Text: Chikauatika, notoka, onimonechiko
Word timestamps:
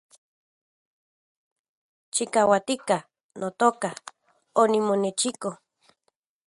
Chikauatika, 2.13 2.97
notoka, 3.39 3.89
onimonechiko 4.61 5.49